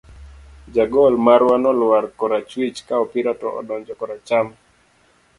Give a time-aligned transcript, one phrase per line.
[0.75, 4.47] Jagol marwa nolwar korachwich, ka opira to odonjo gi koracham.